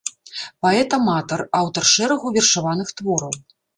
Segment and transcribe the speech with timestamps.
[0.65, 3.33] Паэт-аматар, аўтар шэрагу вершаваных твораў.